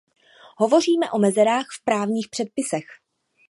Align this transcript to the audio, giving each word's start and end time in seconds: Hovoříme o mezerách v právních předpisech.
Hovoříme 0.57 1.11
o 1.11 1.19
mezerách 1.19 1.65
v 1.71 1.83
právních 1.83 2.29
předpisech. 2.29 2.83